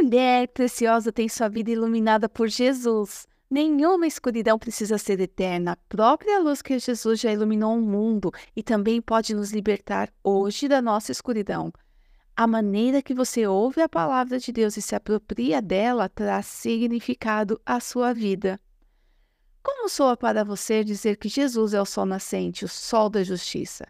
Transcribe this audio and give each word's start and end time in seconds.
Mulher 0.00 0.46
preciosa 0.46 1.10
tem 1.10 1.28
sua 1.28 1.48
vida 1.48 1.72
iluminada 1.72 2.28
por 2.28 2.46
Jesus. 2.46 3.26
Nenhuma 3.50 4.06
escuridão 4.06 4.56
precisa 4.56 4.96
ser 4.96 5.18
eterna. 5.18 5.72
A 5.72 5.76
própria 5.88 6.38
luz 6.38 6.62
que 6.62 6.78
Jesus 6.78 7.18
já 7.18 7.32
iluminou 7.32 7.76
o 7.76 7.82
mundo 7.82 8.30
e 8.54 8.62
também 8.62 9.02
pode 9.02 9.34
nos 9.34 9.50
libertar 9.50 10.08
hoje 10.22 10.68
da 10.68 10.80
nossa 10.80 11.10
escuridão. 11.10 11.72
A 12.36 12.46
maneira 12.46 13.02
que 13.02 13.12
você 13.12 13.44
ouve 13.48 13.82
a 13.82 13.88
palavra 13.88 14.38
de 14.38 14.52
Deus 14.52 14.76
e 14.76 14.82
se 14.82 14.94
apropria 14.94 15.60
dela 15.60 16.08
traz 16.08 16.46
significado 16.46 17.60
à 17.66 17.80
sua 17.80 18.14
vida. 18.14 18.60
Como 19.60 19.88
soa 19.88 20.16
para 20.16 20.44
você 20.44 20.84
dizer 20.84 21.16
que 21.16 21.28
Jesus 21.28 21.74
é 21.74 21.82
o 21.82 21.84
sol 21.84 22.06
nascente, 22.06 22.64
o 22.64 22.68
sol 22.68 23.10
da 23.10 23.24
justiça? 23.24 23.84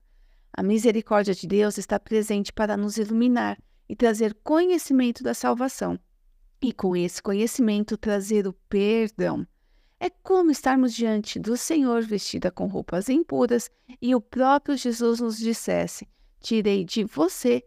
A 0.54 0.62
misericórdia 0.62 1.34
de 1.34 1.46
Deus 1.46 1.76
está 1.76 2.00
presente 2.00 2.50
para 2.50 2.78
nos 2.78 2.96
iluminar 2.96 3.58
e 3.88 3.96
trazer 3.96 4.34
conhecimento 4.42 5.22
da 5.22 5.34
salvação 5.34 5.98
e 6.60 6.72
com 6.72 6.96
esse 6.96 7.22
conhecimento 7.22 7.96
trazer 7.96 8.46
o 8.46 8.52
perdão. 8.52 9.46
É 10.00 10.10
como 10.10 10.50
estarmos 10.50 10.94
diante 10.94 11.38
do 11.38 11.56
Senhor 11.56 12.02
vestida 12.02 12.50
com 12.50 12.66
roupas 12.66 13.08
impuras 13.08 13.70
e 14.00 14.14
o 14.14 14.20
próprio 14.20 14.76
Jesus 14.76 15.20
nos 15.20 15.38
dissesse: 15.38 16.06
Tirei 16.40 16.84
de 16.84 17.04
você 17.04 17.64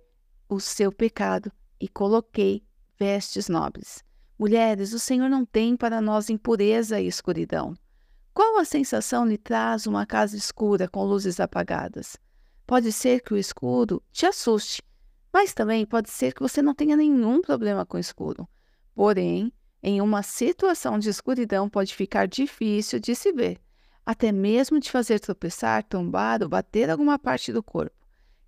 o 0.47 0.59
seu 0.59 0.91
pecado 0.91 1.51
e 1.79 1.87
coloquei 1.87 2.63
vestes 2.97 3.49
nobres. 3.49 4.03
Mulheres, 4.39 4.93
o 4.93 4.99
Senhor 4.99 5.29
não 5.29 5.45
tem 5.45 5.75
para 5.75 6.01
nós 6.01 6.29
impureza 6.29 6.99
e 6.99 7.07
escuridão. 7.07 7.73
Qual 8.33 8.57
a 8.59 8.65
sensação 8.65 9.25
lhe 9.25 9.37
traz 9.37 9.85
uma 9.85 10.05
casa 10.05 10.37
escura 10.37 10.87
com 10.87 11.03
luzes 11.03 11.39
apagadas? 11.39 12.17
Pode 12.65 12.91
ser 12.93 13.21
que 13.21 13.33
o 13.33 13.37
escuro 13.37 14.01
te 14.11 14.25
assuste, 14.25 14.81
mas 15.33 15.53
também 15.53 15.85
pode 15.85 16.09
ser 16.09 16.33
que 16.33 16.41
você 16.41 16.61
não 16.61 16.73
tenha 16.73 16.95
nenhum 16.95 17.41
problema 17.41 17.85
com 17.85 17.97
o 17.97 17.99
escuro. 17.99 18.47
Porém, 18.93 19.53
em 19.81 20.01
uma 20.01 20.21
situação 20.21 20.99
de 20.99 21.09
escuridão 21.09 21.69
pode 21.69 21.95
ficar 21.95 22.27
difícil 22.27 22.99
de 22.99 23.15
se 23.15 23.31
ver, 23.31 23.59
até 24.05 24.31
mesmo 24.31 24.79
de 24.79 24.91
fazer 24.91 25.19
tropeçar, 25.19 25.83
tombar 25.83 26.43
ou 26.43 26.49
bater 26.49 26.89
alguma 26.89 27.17
parte 27.17 27.51
do 27.51 27.63
corpo. 27.63 27.95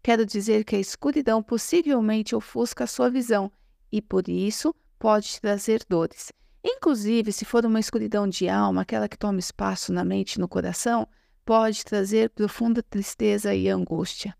Quero 0.02 0.25
dizer 0.25 0.66
que 0.66 0.75
a 0.75 0.80
escuridão 0.80 1.41
possivelmente 1.41 2.35
ofusca 2.35 2.83
a 2.83 2.88
sua 2.88 3.09
visão 3.09 3.52
e, 3.91 4.02
por 4.02 4.27
isso, 4.27 4.75
pode 5.00 5.39
trazer 5.39 5.83
dores. 5.88 6.31
Inclusive, 6.63 7.31
se 7.31 7.45
for 7.45 7.66
uma 7.66 7.79
escuridão 7.79 8.27
de 8.27 8.47
alma, 8.50 8.81
aquela 8.81 9.07
que 9.07 9.17
toma 9.17 9.39
espaço 9.39 9.91
na 9.91 10.03
mente 10.03 10.35
e 10.35 10.39
no 10.39 10.47
coração, 10.47 11.07
pode 11.45 11.83
trazer 11.83 12.29
profunda 12.29 12.83
tristeza 12.83 13.53
e 13.55 13.69
angústia. 13.69 14.35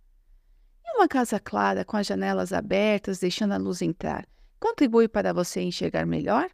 Uma 1.04 1.08
casa 1.10 1.38
clara, 1.38 1.84
com 1.84 1.98
as 1.98 2.08
janelas 2.08 2.54
abertas, 2.54 3.20
deixando 3.20 3.52
a 3.52 3.58
luz 3.58 3.82
entrar, 3.82 4.26
contribui 4.58 5.10
para 5.10 5.34
você 5.34 5.60
enxergar 5.60 6.06
melhor? 6.06 6.50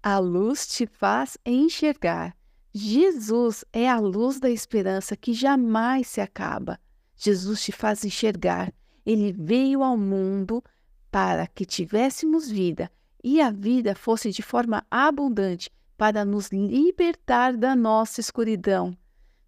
A 0.00 0.20
luz 0.20 0.64
te 0.64 0.86
faz 0.86 1.36
enxergar. 1.44 2.36
Jesus 2.72 3.64
é 3.72 3.90
a 3.90 3.98
luz 3.98 4.38
da 4.38 4.48
esperança 4.48 5.16
que 5.16 5.34
jamais 5.34 6.06
se 6.06 6.20
acaba. 6.20 6.78
Jesus 7.16 7.60
te 7.60 7.72
faz 7.72 8.04
enxergar. 8.04 8.72
Ele 9.04 9.32
veio 9.32 9.82
ao 9.82 9.96
mundo 9.96 10.62
para 11.10 11.44
que 11.48 11.66
tivéssemos 11.66 12.48
vida 12.48 12.88
e 13.24 13.40
a 13.40 13.50
vida 13.50 13.92
fosse 13.96 14.30
de 14.30 14.40
forma 14.40 14.86
abundante 14.88 15.68
para 15.96 16.24
nos 16.24 16.52
libertar 16.52 17.56
da 17.56 17.74
nossa 17.74 18.20
escuridão. 18.20 18.96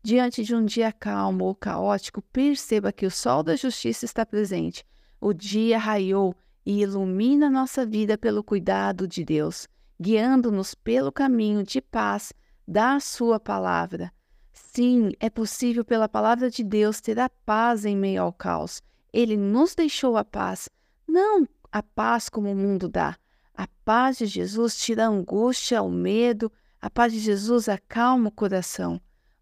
Diante 0.02 0.42
de 0.42 0.54
um 0.54 0.64
dia 0.64 0.90
calmo 0.90 1.44
ou 1.44 1.54
caótico, 1.54 2.22
perceba 2.22 2.90
que 2.90 3.04
o 3.04 3.10
sol 3.10 3.42
da 3.42 3.54
justiça 3.54 4.06
está 4.06 4.24
presente. 4.24 4.84
O 5.20 5.34
dia 5.34 5.78
raiou 5.78 6.34
e 6.64 6.80
ilumina 6.80 7.50
nossa 7.50 7.84
vida 7.84 8.16
pelo 8.16 8.42
cuidado 8.42 9.06
de 9.06 9.22
Deus, 9.24 9.68
guiando-nos 10.00 10.74
pelo 10.74 11.12
caminho 11.12 11.62
de 11.62 11.82
paz 11.82 12.32
da 12.66 12.98
Sua 12.98 13.38
palavra. 13.38 14.10
Sim, 14.52 15.12
é 15.20 15.28
possível 15.28 15.84
pela 15.84 16.08
palavra 16.08 16.50
de 16.50 16.64
Deus 16.64 17.00
ter 17.00 17.18
a 17.18 17.28
paz 17.28 17.84
em 17.84 17.96
meio 17.96 18.22
ao 18.22 18.32
caos. 18.32 18.82
Ele 19.12 19.36
nos 19.36 19.74
deixou 19.74 20.16
a 20.16 20.24
paz, 20.24 20.68
não 21.06 21.46
a 21.70 21.82
paz 21.82 22.28
como 22.28 22.50
o 22.50 22.56
mundo 22.56 22.88
dá. 22.88 23.16
A 23.54 23.66
paz 23.84 24.16
de 24.16 24.26
Jesus 24.26 24.76
tira 24.78 25.04
a 25.04 25.08
angústia, 25.08 25.82
o 25.82 25.90
medo, 25.90 26.50
a 26.80 26.88
paz 26.88 27.12
de 27.12 27.18
Jesus 27.18 27.68
acalma 27.68 28.28
o 28.28 28.32
coração. 28.32 28.98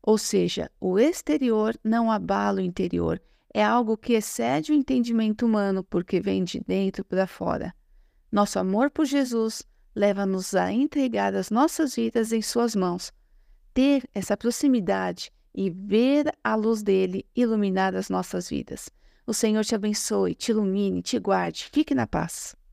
Ou 0.09 0.17
seja, 0.17 0.71
o 0.81 0.99
exterior 0.99 1.79
não 1.85 2.11
abala 2.11 2.63
o 2.63 2.65
interior, 2.65 3.21
é 3.53 3.63
algo 3.63 3.95
que 3.95 4.15
excede 4.15 4.73
o 4.73 4.75
entendimento 4.75 5.45
humano 5.45 5.85
porque 5.85 6.19
vem 6.19 6.43
de 6.45 6.61
dentro 6.67 7.05
para 7.05 7.27
fora. 7.27 7.75
Nosso 8.33 8.59
amor 8.59 8.91
por 8.91 9.05
Jesus 9.05 9.63
leva-nos 9.95 10.55
a 10.55 10.73
entregar 10.73 11.35
as 11.35 11.51
nossas 11.51 11.95
vidas 11.95 12.33
em 12.33 12.41
Suas 12.41 12.75
mãos. 12.75 13.13
Ter 13.75 14.09
essa 14.15 14.35
proximidade 14.35 15.31
e 15.55 15.69
ver 15.69 16.33
a 16.43 16.55
luz 16.55 16.83
dele 16.83 17.27
iluminar 17.37 17.95
as 17.95 18.09
nossas 18.09 18.49
vidas. 18.49 18.89
O 19.27 19.35
Senhor 19.35 19.63
te 19.63 19.75
abençoe, 19.75 20.35
te 20.35 20.53
ilumine, 20.53 21.03
te 21.03 21.19
guarde. 21.19 21.69
Fique 21.71 21.95
na 21.95 22.07
paz. 22.07 22.57